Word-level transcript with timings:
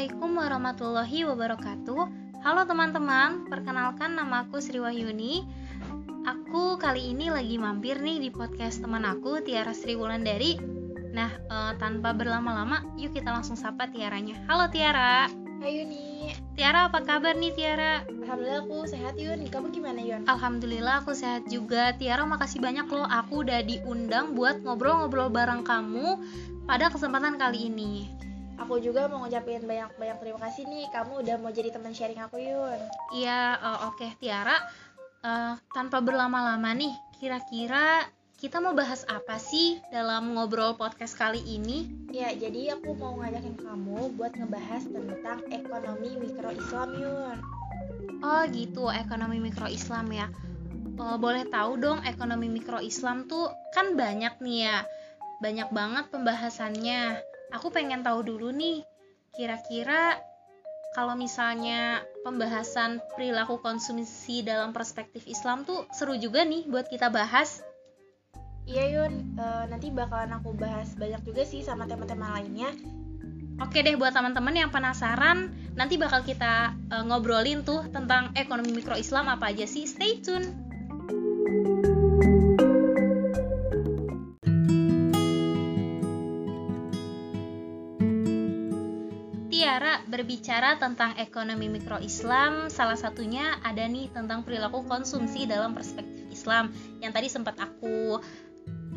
Assalamualaikum 0.00 0.32
warahmatullahi 0.40 1.20
wabarakatuh. 1.28 2.02
Halo 2.40 2.64
teman-teman, 2.64 3.52
perkenalkan 3.52 4.16
nama 4.16 4.48
aku 4.48 4.56
Sri 4.56 4.80
Wahyuni. 4.80 5.44
Aku 6.24 6.80
kali 6.80 7.12
ini 7.12 7.28
lagi 7.28 7.60
mampir 7.60 8.00
nih 8.00 8.16
di 8.16 8.32
podcast 8.32 8.80
teman 8.80 9.04
aku 9.04 9.44
Tiara 9.44 9.76
Sri 9.76 10.00
Wulandari. 10.00 10.56
Nah, 11.12 11.28
eh, 11.28 11.72
tanpa 11.76 12.16
berlama-lama, 12.16 12.80
yuk 12.96 13.12
kita 13.12 13.28
langsung 13.28 13.60
sapa 13.60 13.92
Tiaranya. 13.92 14.40
Halo 14.48 14.72
Tiara. 14.72 15.28
Hai 15.60 15.84
Yuni, 15.84 16.32
Tiara 16.56 16.88
apa 16.88 17.04
kabar 17.04 17.36
nih 17.36 17.52
Tiara? 17.52 18.00
Alhamdulillah 18.24 18.64
aku 18.64 18.88
sehat 18.88 19.20
Yun, 19.20 19.44
kamu 19.52 19.68
gimana 19.68 20.00
Yun? 20.00 20.24
Alhamdulillah 20.24 21.04
aku 21.04 21.12
sehat 21.12 21.44
juga. 21.52 21.92
Tiara 22.00 22.24
makasih 22.24 22.64
banyak 22.64 22.88
loh 22.88 23.04
aku 23.04 23.44
udah 23.44 23.60
diundang 23.68 24.32
buat 24.32 24.64
ngobrol-ngobrol 24.64 25.28
bareng 25.28 25.60
kamu 25.60 26.16
pada 26.64 26.88
kesempatan 26.88 27.36
kali 27.36 27.68
ini. 27.68 28.08
Aku 28.60 28.76
juga 28.76 29.08
mau 29.08 29.24
ngucapin 29.24 29.64
banyak-banyak 29.64 30.16
terima 30.20 30.38
kasih 30.44 30.68
nih, 30.68 30.84
kamu 30.92 31.24
udah 31.24 31.36
mau 31.40 31.48
jadi 31.48 31.72
teman 31.72 31.96
sharing 31.96 32.20
aku 32.20 32.36
Yun 32.36 32.80
Iya, 33.16 33.56
eh, 33.56 33.78
oke 33.88 34.06
Tiara. 34.20 34.56
Eh, 35.24 35.54
tanpa 35.72 36.04
berlama-lama 36.04 36.76
nih, 36.76 36.92
kira-kira 37.16 38.04
kita 38.36 38.60
mau 38.60 38.76
bahas 38.76 39.04
apa 39.08 39.40
sih 39.40 39.80
dalam 39.88 40.36
ngobrol 40.36 40.76
podcast 40.76 41.16
kali 41.16 41.40
ini? 41.44 41.88
Ya, 42.12 42.32
jadi 42.36 42.76
aku 42.76 42.96
mau 43.00 43.16
ngajakin 43.16 43.56
kamu 43.64 44.16
buat 44.20 44.36
ngebahas 44.36 44.84
tentang 44.88 45.40
ekonomi 45.48 46.20
mikro 46.20 46.52
Islam 46.52 46.88
Yun 46.96 47.36
Oh 48.20 48.44
gitu, 48.52 48.92
ekonomi 48.92 49.40
mikro 49.40 49.72
Islam 49.72 50.12
ya. 50.12 50.28
Eh, 51.00 51.16
boleh 51.16 51.48
tahu 51.48 51.80
dong 51.80 52.04
ekonomi 52.04 52.52
mikro 52.52 52.76
Islam 52.84 53.24
tuh 53.24 53.48
kan 53.72 53.96
banyak 53.96 54.36
nih 54.44 54.68
ya. 54.68 54.84
Banyak 55.40 55.72
banget 55.72 56.12
pembahasannya. 56.12 57.29
Aku 57.54 57.68
pengen 57.74 58.06
tahu 58.06 58.22
dulu 58.22 58.54
nih, 58.54 58.86
kira-kira 59.34 60.18
kalau 60.94 61.14
misalnya 61.14 62.02
pembahasan 62.26 62.98
perilaku 63.14 63.62
konsumsi 63.62 64.42
dalam 64.42 64.74
perspektif 64.74 65.26
Islam 65.30 65.62
tuh 65.62 65.86
seru 65.94 66.18
juga 66.18 66.42
nih 66.42 66.66
buat 66.66 66.90
kita 66.90 67.10
bahas. 67.10 67.62
Iya 68.66 68.84
Yun, 68.98 69.34
eh, 69.38 69.64
nanti 69.66 69.90
bakalan 69.90 70.30
aku 70.36 70.54
bahas 70.54 70.94
banyak 70.94 71.22
juga 71.26 71.42
sih 71.42 71.62
sama 71.66 71.90
tema-tema 71.90 72.38
lainnya 72.38 72.70
Oke 73.60 73.84
deh 73.84 73.92
buat 73.92 74.16
teman-teman 74.16 74.56
yang 74.56 74.72
penasaran, 74.72 75.52
nanti 75.76 76.00
bakal 76.00 76.24
kita 76.24 76.72
eh, 76.88 77.04
ngobrolin 77.04 77.60
tuh 77.60 77.84
tentang 77.92 78.32
ekonomi 78.32 78.72
mikro 78.72 78.96
Islam 78.96 79.28
apa 79.28 79.52
aja 79.52 79.68
sih. 79.68 79.84
Stay 79.84 80.24
tune. 80.24 80.48
Berbicara 90.20 90.76
tentang 90.76 91.16
ekonomi 91.16 91.72
mikro 91.72 91.96
Islam, 91.96 92.68
salah 92.68 93.00
satunya 93.00 93.56
ada 93.64 93.88
nih 93.88 94.12
tentang 94.12 94.44
perilaku 94.44 94.84
konsumsi 94.84 95.48
dalam 95.48 95.72
perspektif 95.72 96.28
Islam 96.28 96.68
yang 97.00 97.16
tadi 97.16 97.32
sempat 97.32 97.56
aku 97.56 98.20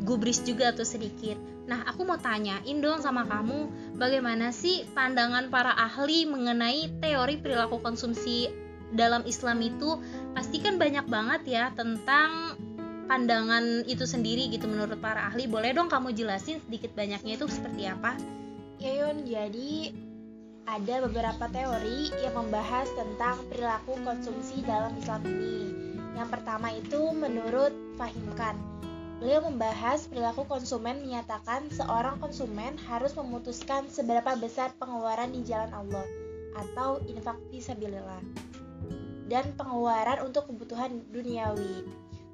gubris 0.04 0.44
juga 0.44 0.76
tuh 0.76 0.84
sedikit. 0.84 1.40
Nah, 1.64 1.88
aku 1.88 2.04
mau 2.04 2.20
tanyain 2.20 2.84
dong 2.84 3.00
sama 3.00 3.24
kamu, 3.24 3.72
bagaimana 3.96 4.52
sih 4.52 4.84
pandangan 4.92 5.48
para 5.48 5.72
ahli 5.80 6.28
mengenai 6.28 6.92
teori 7.00 7.40
perilaku 7.40 7.80
konsumsi 7.80 8.52
dalam 8.92 9.24
Islam 9.24 9.64
itu? 9.64 9.96
Pasti 10.36 10.60
kan 10.60 10.76
banyak 10.76 11.08
banget 11.08 11.42
ya 11.48 11.72
tentang 11.72 12.60
pandangan 13.08 13.88
itu 13.88 14.04
sendiri 14.04 14.52
gitu 14.52 14.68
menurut 14.68 15.00
para 15.00 15.32
ahli. 15.32 15.48
Boleh 15.48 15.72
dong 15.72 15.88
kamu 15.88 16.12
jelasin 16.12 16.60
sedikit 16.68 16.92
banyaknya 17.00 17.40
itu 17.40 17.48
seperti 17.48 17.88
apa? 17.88 18.20
Ya 18.84 19.08
jadi 19.24 19.96
ada 20.64 21.04
beberapa 21.04 21.46
teori 21.52 22.12
yang 22.24 22.40
membahas 22.40 22.88
tentang 22.96 23.44
perilaku 23.52 24.00
konsumsi 24.04 24.64
dalam 24.64 24.96
Islam 24.96 25.22
ini. 25.28 25.58
Yang 26.16 26.30
pertama 26.40 26.72
itu 26.72 27.02
menurut 27.12 27.74
Fahimkan. 28.00 28.56
Beliau 29.20 29.46
membahas 29.46 30.04
perilaku 30.10 30.44
konsumen 30.50 31.00
menyatakan 31.04 31.72
seorang 31.72 32.20
konsumen 32.20 32.76
harus 32.90 33.16
memutuskan 33.16 33.88
seberapa 33.88 34.36
besar 34.36 34.76
pengeluaran 34.76 35.32
di 35.32 35.46
jalan 35.48 35.72
Allah 35.72 36.04
atau 36.54 37.00
infak 37.08 37.40
fisabilillah 37.48 38.20
dan 39.32 39.56
pengeluaran 39.56 40.28
untuk 40.28 40.52
kebutuhan 40.52 41.02
duniawi. 41.10 41.88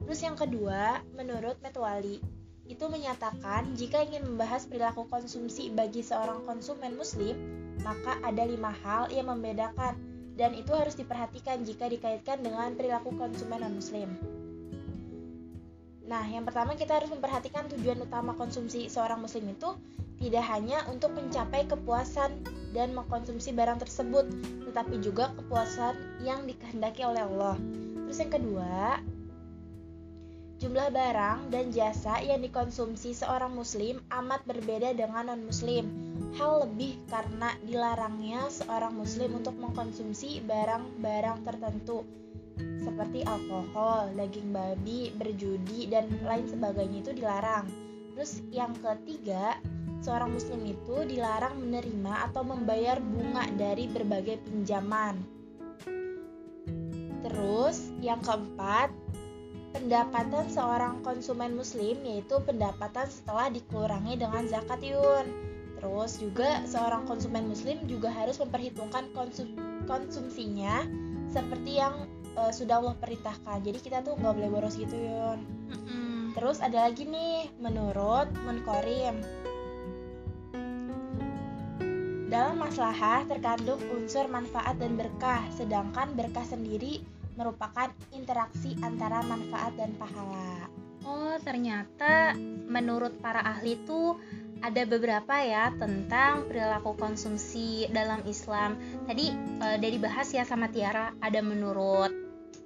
Terus 0.06 0.20
yang 0.26 0.34
kedua, 0.34 1.04
menurut 1.14 1.62
Metwali, 1.62 2.18
itu 2.66 2.86
menyatakan 2.86 3.74
jika 3.78 4.06
ingin 4.06 4.26
membahas 4.26 4.66
perilaku 4.66 5.06
konsumsi 5.10 5.70
bagi 5.74 6.02
seorang 6.02 6.46
konsumen 6.46 6.98
muslim, 6.98 7.38
maka 7.82 8.20
ada 8.26 8.44
lima 8.46 8.72
hal 8.84 9.12
yang 9.12 9.32
membedakan 9.32 9.96
dan 10.40 10.56
itu 10.56 10.72
harus 10.72 10.96
diperhatikan 10.96 11.68
jika 11.68 11.92
dikaitkan 11.92 12.40
dengan 12.40 12.72
perilaku 12.80 13.12
konsumen 13.20 13.60
non-muslim. 13.60 14.16
Nah, 16.10 16.26
yang 16.26 16.42
pertama 16.42 16.74
kita 16.74 16.98
harus 16.98 17.14
memperhatikan 17.14 17.70
tujuan 17.70 18.02
utama 18.02 18.34
konsumsi 18.34 18.90
seorang 18.90 19.22
muslim 19.22 19.52
itu 19.54 19.78
tidak 20.18 20.42
hanya 20.50 20.82
untuk 20.90 21.14
mencapai 21.14 21.70
kepuasan 21.70 22.42
dan 22.74 22.98
mengkonsumsi 22.98 23.54
barang 23.54 23.78
tersebut, 23.78 24.26
tetapi 24.66 25.00
juga 25.06 25.30
kepuasan 25.38 26.26
yang 26.26 26.50
dikehendaki 26.50 27.06
oleh 27.06 27.24
Allah. 27.24 27.56
Terus 28.10 28.20
yang 28.26 28.34
kedua, 28.34 29.06
jumlah 30.60 30.90
barang 30.90 31.54
dan 31.54 31.70
jasa 31.70 32.20
yang 32.26 32.42
dikonsumsi 32.42 33.14
seorang 33.14 33.54
muslim 33.54 34.02
amat 34.10 34.42
berbeda 34.50 34.98
dengan 34.98 35.30
non-muslim. 35.30 36.09
Hal 36.38 36.70
lebih 36.70 37.02
karena 37.10 37.56
dilarangnya 37.66 38.52
seorang 38.54 38.94
muslim 38.94 39.42
untuk 39.42 39.58
mengkonsumsi 39.58 40.46
barang-barang 40.46 41.42
tertentu 41.48 42.06
seperti 42.60 43.24
alkohol, 43.24 44.12
daging 44.16 44.52
babi, 44.52 45.16
berjudi, 45.16 45.88
dan 45.88 46.12
lain 46.24 46.48
sebagainya 46.48 46.98
itu 47.04 47.12
dilarang. 47.16 47.66
Terus 48.16 48.44
yang 48.52 48.76
ketiga, 48.84 49.56
seorang 50.04 50.36
muslim 50.36 50.64
itu 50.68 51.08
dilarang 51.08 51.60
menerima 51.60 52.32
atau 52.32 52.44
membayar 52.44 53.00
bunga 53.00 53.48
dari 53.56 53.88
berbagai 53.88 54.44
pinjaman. 54.44 55.16
Terus 57.20 57.92
yang 58.00 58.20
keempat, 58.24 58.92
pendapatan 59.76 60.48
seorang 60.52 61.04
konsumen 61.04 61.56
muslim 61.56 62.00
yaitu 62.04 62.40
pendapatan 62.44 63.08
setelah 63.08 63.52
dikurangi 63.52 64.20
dengan 64.20 64.44
zakat 64.48 64.80
yun. 64.84 65.28
Terus 65.80 66.12
juga 66.20 66.60
seorang 66.68 67.08
konsumen 67.08 67.48
muslim 67.48 67.80
juga 67.88 68.12
harus 68.12 68.36
memperhitungkan 68.44 69.08
konsum 69.16 69.56
konsumsinya 69.88 70.84
seperti 71.32 71.80
yang 71.80 72.04
uh, 72.36 72.52
sudah 72.52 72.84
Allah 72.84 72.96
perintahkan. 73.00 73.64
Jadi 73.64 73.80
kita 73.80 74.04
tuh 74.04 74.20
nggak 74.20 74.36
boleh 74.36 74.50
boros 74.52 74.76
gitu 74.76 74.96
yun. 74.96 75.40
Terus 76.36 76.62
ada 76.62 76.88
lagi 76.88 77.04
nih 77.04 77.52
menurut 77.58 78.30
Munkorim 78.46 79.20
dalam 82.30 82.62
maslahah 82.62 83.26
terkandung 83.26 83.82
unsur 83.90 84.30
manfaat 84.30 84.78
dan 84.78 84.94
berkah, 84.94 85.42
sedangkan 85.58 86.14
berkah 86.14 86.46
sendiri 86.46 87.02
merupakan 87.34 87.90
interaksi 88.14 88.78
antara 88.86 89.26
manfaat 89.26 89.74
dan 89.74 89.98
pahala. 89.98 90.70
Oh, 91.10 91.42
ternyata 91.42 92.38
menurut 92.70 93.18
para 93.18 93.42
ahli 93.42 93.82
itu 93.82 94.14
ada 94.60 94.84
beberapa 94.84 95.36
ya 95.40 95.72
tentang 95.76 96.48
perilaku 96.48 96.96
konsumsi 96.96 97.88
dalam 97.92 98.24
Islam. 98.28 98.76
Tadi 99.08 99.32
e, 99.34 99.68
dari 99.80 99.98
bahas 100.00 100.30
ya 100.32 100.44
sama 100.44 100.68
Tiara, 100.70 101.16
ada 101.20 101.40
menurut 101.40 102.12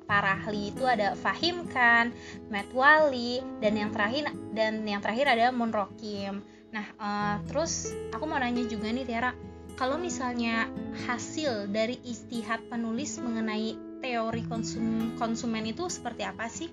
para 0.03 0.35
ahli 0.35 0.75
itu 0.75 0.83
ada 0.83 1.15
Fahim 1.15 1.63
kan, 1.71 2.11
Metwali 2.51 3.39
dan 3.63 3.79
yang 3.79 3.89
terakhir 3.95 4.29
dan 4.51 4.83
yang 4.83 4.99
terakhir 4.99 5.25
ada 5.31 5.53
Munrokim. 5.53 6.43
Nah, 6.73 6.85
e, 6.97 7.09
terus 7.47 7.93
aku 8.11 8.25
mau 8.25 8.41
nanya 8.41 8.65
juga 8.65 8.89
nih 8.89 9.05
Tiara, 9.05 9.31
kalau 9.73 9.97
misalnya 9.97 10.69
hasil 11.09 11.69
dari 11.73 11.97
istihad 12.05 12.61
penulis 12.69 13.17
mengenai 13.17 13.73
teori 14.03 14.43
konsum 14.45 15.15
konsumen 15.15 15.65
itu 15.65 15.87
seperti 15.87 16.27
apa 16.27 16.45
sih? 16.51 16.69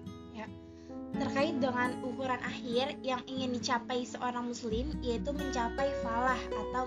Terkait 1.10 1.58
dengan 1.58 1.96
ukuran 2.06 2.38
akhir 2.42 2.94
yang 3.02 3.20
ingin 3.26 3.56
dicapai 3.56 4.06
seorang 4.06 4.50
muslim 4.50 4.94
yaitu 5.02 5.34
mencapai 5.34 5.90
falah 6.06 6.38
atau 6.50 6.86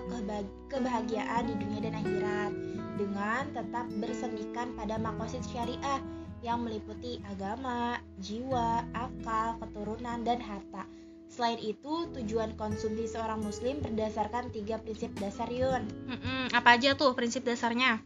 kebahagiaan 0.72 1.48
di 1.48 1.54
dunia 1.60 1.80
dan 1.84 1.94
akhirat 2.00 2.52
dengan 2.96 3.42
tetap 3.52 3.86
bersendikan 3.98 4.72
pada 4.78 4.96
makosid 4.96 5.42
syariah 5.44 6.00
yang 6.44 6.60
meliputi 6.60 7.24
agama, 7.24 7.96
jiwa, 8.20 8.84
akal, 8.92 9.56
keturunan, 9.64 10.20
dan 10.28 10.38
harta. 10.44 10.84
Selain 11.32 11.56
itu, 11.58 12.06
tujuan 12.14 12.52
konsumsi 12.60 13.08
seorang 13.08 13.40
muslim 13.40 13.80
berdasarkan 13.80 14.52
tiga 14.52 14.78
prinsip 14.78 15.10
dasar 15.18 15.48
Yun. 15.48 15.88
Mm-mm, 16.06 16.52
apa 16.52 16.76
aja 16.76 16.94
tuh 16.94 17.16
prinsip 17.16 17.48
dasarnya? 17.48 18.04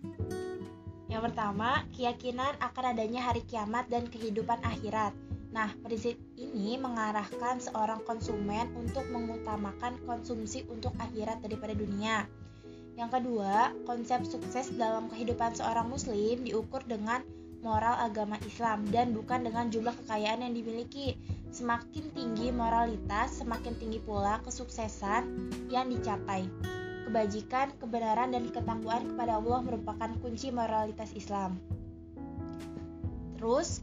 Yang 1.11 1.23
pertama, 1.32 1.82
keyakinan 1.93 2.56
akan 2.62 2.85
adanya 2.94 3.26
hari 3.26 3.43
kiamat 3.44 3.91
dan 3.91 4.06
kehidupan 4.06 4.62
akhirat. 4.62 5.12
Nah, 5.58 5.75
prinsip 5.82 6.14
ini 6.38 6.78
mengarahkan 6.78 7.58
seorang 7.58 8.06
konsumen 8.06 8.70
untuk 8.78 9.02
mengutamakan 9.10 9.99
konsumsi 10.06 10.62
untuk 10.70 10.94
akhirat 11.02 11.43
daripada 11.43 11.75
dunia. 11.75 12.31
Yang 12.94 13.19
kedua, 13.19 13.75
konsep 13.82 14.22
sukses 14.22 14.70
dalam 14.78 15.10
kehidupan 15.10 15.58
seorang 15.58 15.90
muslim 15.90 16.46
diukur 16.46 16.87
dengan 16.87 17.26
moral 17.58 17.99
agama 17.99 18.38
Islam 18.46 18.87
dan 18.94 19.10
bukan 19.10 19.50
dengan 19.50 19.66
jumlah 19.66 19.99
kekayaan 20.06 20.46
yang 20.46 20.55
dimiliki. 20.55 21.19
Semakin 21.50 22.06
tinggi 22.14 22.55
moralitas, 22.55 23.43
semakin 23.43 23.75
tinggi 23.82 23.99
pula 23.99 24.38
kesuksesan 24.46 25.50
yang 25.75 25.90
dicapai. 25.90 26.46
Kebajikan, 27.02 27.75
kebenaran, 27.82 28.31
dan 28.31 28.46
ketakwaan 28.55 29.10
kepada 29.10 29.43
Allah 29.43 29.58
merupakan 29.66 30.10
kunci 30.22 30.55
moralitas 30.55 31.10
Islam. 31.19 31.58
Terus, 33.43 33.82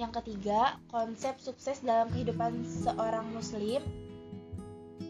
yang 0.00 0.16
ketiga, 0.16 0.80
konsep 0.88 1.36
sukses 1.36 1.84
dalam 1.84 2.08
kehidupan 2.08 2.64
seorang 2.64 3.28
muslim 3.36 3.84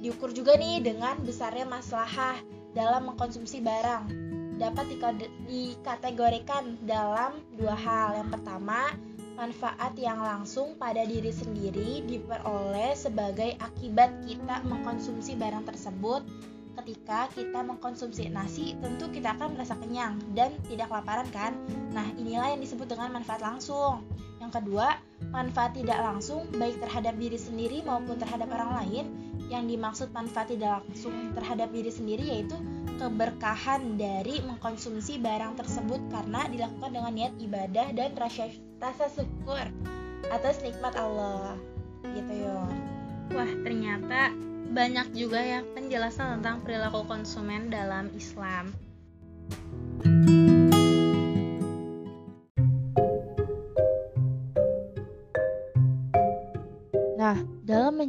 diukur 0.02 0.34
juga 0.34 0.58
nih 0.58 0.82
dengan 0.82 1.14
besarnya 1.22 1.62
maslahah 1.62 2.34
dalam 2.74 3.06
mengkonsumsi 3.06 3.62
barang 3.62 4.10
dapat 4.58 4.98
dikategorikan 5.46 6.76
dalam 6.84 7.38
dua 7.56 7.72
hal. 7.78 8.18
Yang 8.18 8.28
pertama, 8.36 8.92
manfaat 9.38 9.96
yang 9.96 10.20
langsung 10.20 10.76
pada 10.76 11.06
diri 11.06 11.32
sendiri 11.32 12.04
diperoleh 12.04 12.92
sebagai 12.92 13.56
akibat 13.56 14.12
kita 14.28 14.60
mengkonsumsi 14.68 15.38
barang 15.38 15.64
tersebut. 15.70 16.26
Ketika 16.76 17.28
kita 17.32 17.60
mengkonsumsi 17.60 18.28
nasi, 18.32 18.72
tentu 18.80 19.08
kita 19.12 19.36
akan 19.36 19.56
merasa 19.56 19.76
kenyang 19.80 20.16
dan 20.32 20.52
tidak 20.68 20.88
kelaparan 20.92 21.28
kan? 21.28 21.52
Nah, 21.92 22.08
inilah 22.16 22.56
yang 22.56 22.60
disebut 22.60 22.88
dengan 22.88 23.16
manfaat 23.16 23.44
langsung. 23.44 24.04
Yang 24.40 24.52
kedua, 24.60 24.96
manfaat 25.28 25.76
tidak 25.76 26.00
langsung 26.00 26.48
baik 26.56 26.80
terhadap 26.80 27.14
diri 27.20 27.36
sendiri 27.36 27.84
maupun 27.84 28.16
terhadap 28.16 28.48
orang 28.50 28.72
lain. 28.82 29.06
Yang 29.52 29.64
dimaksud 29.76 30.08
manfaat 30.16 30.48
tidak 30.48 30.80
langsung 30.80 31.12
terhadap 31.36 31.68
diri 31.70 31.92
sendiri 31.92 32.24
yaitu 32.24 32.56
keberkahan 32.96 34.00
dari 34.00 34.40
mengkonsumsi 34.44 35.20
barang 35.20 35.60
tersebut 35.60 36.00
karena 36.08 36.48
dilakukan 36.48 36.90
dengan 36.92 37.12
niat 37.12 37.34
ibadah 37.40 37.88
dan 37.92 38.16
rasa 38.16 38.48
rasa 38.80 39.06
syukur 39.12 39.64
atas 40.32 40.64
nikmat 40.64 40.96
Allah. 40.96 41.56
Gitu 42.16 42.48
ya 42.48 42.64
wah 43.30 43.52
ternyata 43.62 44.34
banyak 44.70 45.14
juga 45.14 45.42
ya 45.42 45.60
penjelasan 45.74 46.38
tentang 46.38 46.62
perilaku 46.62 47.02
konsumen 47.06 47.70
dalam 47.70 48.10
Islam. 48.14 48.70
Nah, 50.06 50.39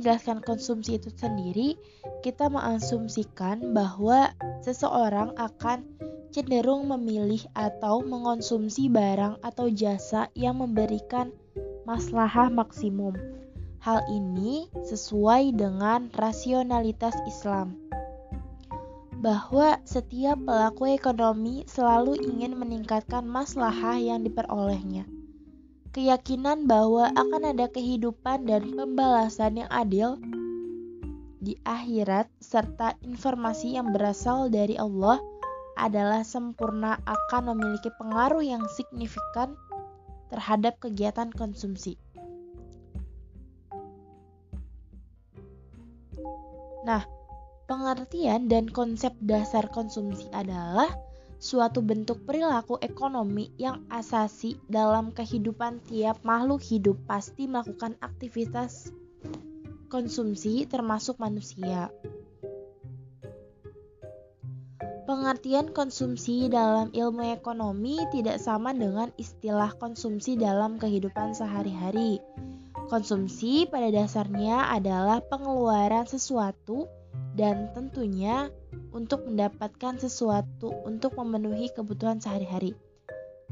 menjelaskan 0.01 0.41
konsumsi 0.41 0.97
itu 0.97 1.13
sendiri, 1.13 1.77
kita 2.25 2.49
mengasumsikan 2.49 3.69
bahwa 3.69 4.33
seseorang 4.65 5.37
akan 5.37 5.85
cenderung 6.33 6.89
memilih 6.89 7.45
atau 7.53 8.01
mengonsumsi 8.01 8.89
barang 8.89 9.37
atau 9.45 9.69
jasa 9.69 10.25
yang 10.33 10.57
memberikan 10.57 11.29
maslahah 11.85 12.49
maksimum. 12.49 13.13
Hal 13.77 14.01
ini 14.09 14.73
sesuai 14.81 15.53
dengan 15.53 16.09
rasionalitas 16.17 17.13
Islam. 17.29 17.77
Bahwa 19.21 19.77
setiap 19.85 20.41
pelaku 20.41 20.97
ekonomi 20.97 21.61
selalu 21.69 22.17
ingin 22.25 22.57
meningkatkan 22.57 23.21
maslahah 23.21 24.01
yang 24.01 24.25
diperolehnya 24.25 25.20
keyakinan 25.91 26.71
bahwa 26.71 27.11
akan 27.11 27.51
ada 27.51 27.67
kehidupan 27.67 28.47
dan 28.47 28.63
pembalasan 28.75 29.59
yang 29.59 29.71
adil 29.71 30.15
di 31.43 31.59
akhirat 31.67 32.31
serta 32.39 32.95
informasi 33.03 33.75
yang 33.75 33.91
berasal 33.91 34.47
dari 34.47 34.79
Allah 34.79 35.19
adalah 35.75 36.23
sempurna 36.23 36.95
akan 37.03 37.55
memiliki 37.55 37.91
pengaruh 37.99 38.43
yang 38.43 38.63
signifikan 38.71 39.57
terhadap 40.31 40.79
kegiatan 40.79 41.27
konsumsi. 41.33 41.99
Nah, 46.87 47.03
pengertian 47.67 48.47
dan 48.47 48.71
konsep 48.71 49.11
dasar 49.19 49.67
konsumsi 49.69 50.29
adalah 50.31 50.89
suatu 51.41 51.81
bentuk 51.81 52.21
perilaku 52.29 52.77
ekonomi 52.85 53.49
yang 53.57 53.81
asasi 53.89 54.61
dalam 54.69 55.09
kehidupan 55.09 55.81
tiap 55.89 56.21
makhluk 56.21 56.61
hidup 56.61 57.01
pasti 57.09 57.49
melakukan 57.49 57.97
aktivitas 57.97 58.93
konsumsi 59.89 60.69
termasuk 60.69 61.17
manusia. 61.17 61.89
Pengertian 65.09 65.73
konsumsi 65.73 66.45
dalam 66.45 66.93
ilmu 66.93 67.33
ekonomi 67.33 67.97
tidak 68.13 68.37
sama 68.37 68.71
dengan 68.71 69.09
istilah 69.17 69.73
konsumsi 69.81 70.37
dalam 70.37 70.77
kehidupan 70.77 71.33
sehari-hari. 71.33 72.21
Konsumsi 72.85 73.65
pada 73.65 73.89
dasarnya 73.89 74.69
adalah 74.69 75.19
pengeluaran 75.25 76.05
sesuatu 76.05 76.85
dan 77.35 77.71
tentunya 77.71 78.51
untuk 78.91 79.23
mendapatkan 79.27 79.99
sesuatu 79.99 80.71
untuk 80.83 81.15
memenuhi 81.15 81.71
kebutuhan 81.71 82.19
sehari-hari. 82.19 82.75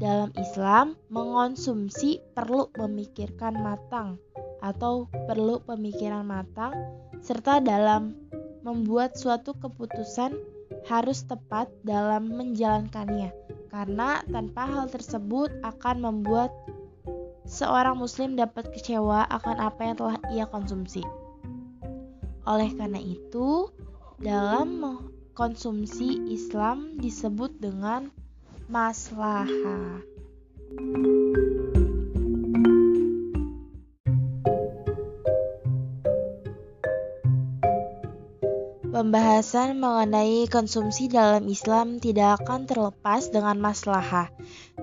Dalam 0.00 0.32
Islam, 0.36 0.96
mengonsumsi 1.12 2.24
perlu 2.32 2.72
memikirkan 2.76 3.60
matang 3.60 4.16
atau 4.64 5.08
perlu 5.28 5.60
pemikiran 5.64 6.24
matang 6.24 6.72
serta 7.20 7.60
dalam 7.60 8.16
membuat 8.64 9.16
suatu 9.16 9.56
keputusan 9.56 10.36
harus 10.88 11.24
tepat 11.28 11.68
dalam 11.84 12.32
menjalankannya 12.32 13.32
karena 13.68 14.20
tanpa 14.28 14.64
hal 14.68 14.86
tersebut 14.88 15.52
akan 15.60 15.96
membuat 16.00 16.52
seorang 17.44 17.96
muslim 17.96 18.36
dapat 18.36 18.68
kecewa 18.72 19.26
akan 19.28 19.56
apa 19.60 19.80
yang 19.84 19.96
telah 19.96 20.16
ia 20.32 20.44
konsumsi. 20.48 21.04
Oleh 22.48 22.72
karena 22.72 23.00
itu, 23.00 23.68
dalam 24.20 25.00
konsumsi 25.32 26.20
Islam 26.28 27.00
disebut 27.00 27.56
dengan 27.60 28.12
maslahah. 28.68 30.04
Pembahasan 38.90 39.80
mengenai 39.80 40.44
konsumsi 40.50 41.08
dalam 41.08 41.48
Islam 41.48 42.04
tidak 42.04 42.44
akan 42.44 42.68
terlepas 42.68 43.32
dengan 43.32 43.56
maslahah. 43.56 44.28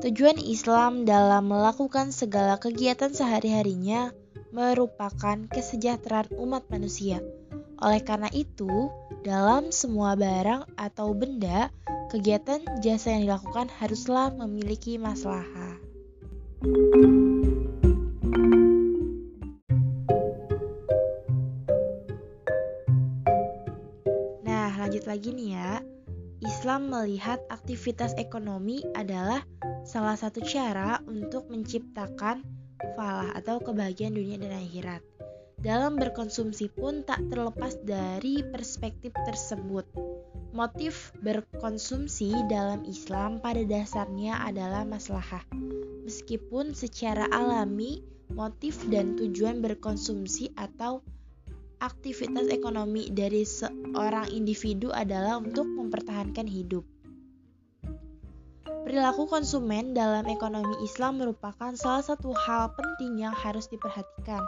Tujuan 0.02 0.42
Islam 0.42 1.06
dalam 1.06 1.46
melakukan 1.52 2.10
segala 2.10 2.58
kegiatan 2.58 3.14
sehari-harinya 3.14 4.10
merupakan 4.50 5.38
kesejahteraan 5.54 6.34
umat 6.40 6.66
manusia. 6.72 7.22
Oleh 7.78 8.02
karena 8.02 8.26
itu, 8.34 8.90
dalam 9.22 9.70
semua 9.70 10.18
barang 10.18 10.66
atau 10.82 11.14
benda, 11.14 11.70
kegiatan 12.10 12.66
jasa 12.82 13.14
yang 13.14 13.30
dilakukan 13.30 13.70
haruslah 13.70 14.34
memiliki 14.34 14.98
masalah. 14.98 15.46
Nah, 24.42 24.70
lanjut 24.82 25.06
lagi 25.06 25.30
nih 25.38 25.50
ya. 25.54 25.74
Islam 26.42 26.90
melihat 26.90 27.42
aktivitas 27.50 28.18
ekonomi 28.18 28.82
adalah 28.98 29.46
salah 29.86 30.18
satu 30.18 30.42
cara 30.42 31.02
untuk 31.06 31.50
menciptakan 31.50 32.42
falah 32.98 33.34
atau 33.38 33.62
kebahagiaan 33.62 34.14
dunia 34.14 34.38
dan 34.38 34.54
akhirat 34.54 35.17
dalam 35.68 36.00
berkonsumsi 36.00 36.72
pun 36.72 37.04
tak 37.04 37.28
terlepas 37.28 37.76
dari 37.84 38.40
perspektif 38.40 39.12
tersebut. 39.28 39.84
Motif 40.56 41.12
berkonsumsi 41.20 42.32
dalam 42.48 42.88
Islam 42.88 43.44
pada 43.44 43.60
dasarnya 43.68 44.40
adalah 44.48 44.88
maslahah. 44.88 45.44
Meskipun 46.08 46.72
secara 46.72 47.28
alami 47.36 48.00
motif 48.32 48.80
dan 48.88 49.20
tujuan 49.20 49.60
berkonsumsi 49.60 50.56
atau 50.56 51.04
aktivitas 51.84 52.48
ekonomi 52.48 53.12
dari 53.12 53.44
seorang 53.44 54.32
individu 54.32 54.96
adalah 54.96 55.36
untuk 55.36 55.68
mempertahankan 55.68 56.48
hidup. 56.48 56.88
Perilaku 58.88 59.28
konsumen 59.28 59.92
dalam 59.92 60.24
ekonomi 60.32 60.80
Islam 60.80 61.20
merupakan 61.20 61.76
salah 61.76 62.08
satu 62.08 62.32
hal 62.32 62.72
penting 62.72 63.20
yang 63.20 63.36
harus 63.36 63.68
diperhatikan 63.68 64.40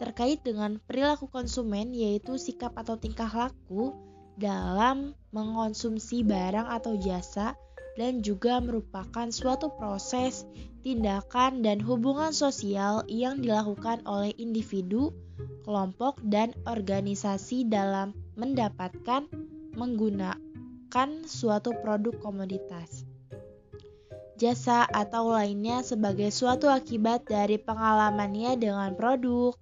terkait 0.00 0.42
dengan 0.42 0.82
perilaku 0.82 1.30
konsumen 1.30 1.94
yaitu 1.94 2.34
sikap 2.36 2.74
atau 2.74 2.98
tingkah 2.98 3.30
laku 3.30 3.94
dalam 4.34 5.14
mengonsumsi 5.30 6.26
barang 6.26 6.66
atau 6.66 6.98
jasa 6.98 7.54
dan 7.94 8.26
juga 8.26 8.58
merupakan 8.58 9.30
suatu 9.30 9.70
proses, 9.78 10.42
tindakan, 10.82 11.62
dan 11.62 11.78
hubungan 11.78 12.34
sosial 12.34 13.06
yang 13.06 13.38
dilakukan 13.38 14.02
oleh 14.02 14.34
individu, 14.34 15.14
kelompok, 15.62 16.18
dan 16.26 16.50
organisasi 16.66 17.70
dalam 17.70 18.10
mendapatkan, 18.34 19.30
menggunakan, 19.78 21.10
suatu 21.26 21.70
produk 21.82 22.18
komoditas, 22.18 23.06
jasa, 24.42 24.86
atau 24.90 25.30
lainnya 25.30 25.86
sebagai 25.86 26.34
suatu 26.34 26.66
akibat 26.66 27.30
dari 27.30 27.62
pengalamannya 27.62 28.58
dengan 28.58 28.98
produk, 28.98 29.54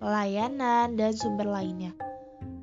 pelayanan, 0.00 0.96
dan 0.96 1.12
sumber 1.12 1.46
lainnya. 1.46 1.92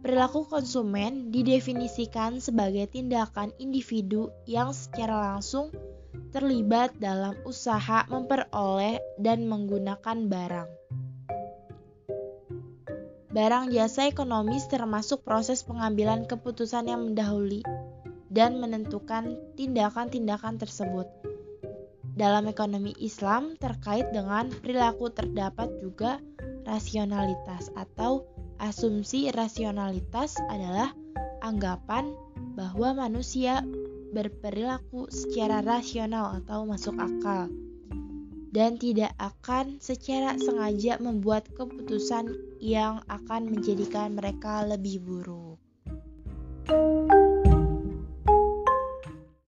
Perilaku 0.02 0.50
konsumen 0.50 1.30
didefinisikan 1.30 2.42
sebagai 2.42 2.90
tindakan 2.90 3.54
individu 3.62 4.34
yang 4.50 4.74
secara 4.74 5.34
langsung 5.36 5.70
terlibat 6.34 6.98
dalam 6.98 7.38
usaha 7.46 8.04
memperoleh 8.10 9.00
dan 9.22 9.46
menggunakan 9.46 10.18
barang. 10.28 10.70
Barang 13.38 13.70
jasa 13.70 14.10
ekonomis 14.10 14.66
termasuk 14.66 15.22
proses 15.22 15.62
pengambilan 15.62 16.26
keputusan 16.26 16.90
yang 16.90 17.12
mendahului 17.12 17.62
dan 18.34 18.58
menentukan 18.58 19.38
tindakan-tindakan 19.54 20.58
tersebut. 20.58 21.06
Dalam 22.18 22.50
ekonomi 22.50 22.98
Islam 22.98 23.54
terkait 23.62 24.10
dengan 24.10 24.50
perilaku 24.50 25.14
terdapat 25.14 25.70
juga 25.86 26.18
rasionalitas 26.68 27.72
atau 27.80 28.28
asumsi 28.60 29.32
rasionalitas 29.32 30.36
adalah 30.52 30.92
anggapan 31.40 32.12
bahwa 32.60 33.08
manusia 33.08 33.64
berperilaku 34.12 35.08
secara 35.08 35.64
rasional 35.64 36.44
atau 36.44 36.68
masuk 36.68 37.00
akal 37.00 37.48
dan 38.52 38.80
tidak 38.80 39.14
akan 39.22 39.78
secara 39.78 40.36
sengaja 40.40 40.98
membuat 40.98 41.46
keputusan 41.54 42.32
yang 42.58 43.04
akan 43.12 43.52
menjadikan 43.52 44.16
mereka 44.16 44.66
lebih 44.66 45.04
buruk. 45.04 45.60